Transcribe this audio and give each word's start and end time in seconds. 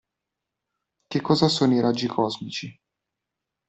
Che 1.09 1.21
cosa 1.21 1.47
sono 1.47 1.75
i 1.75 1.79
raggi 1.79 2.07
cosmici? 2.07 2.75